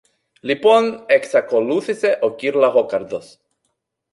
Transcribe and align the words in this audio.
Λοιπόν, 0.41 1.03
εξακολούθησε 1.05 2.19
ο 2.21 2.31
κυρ-Λαγόκαρδος 2.35 3.37